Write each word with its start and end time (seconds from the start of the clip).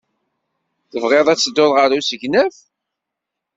Tebɣid 0.91 1.27
ad 1.31 1.37
teddud 1.39 1.71
ɣer 1.77 1.89
usegnaf? 1.97 2.55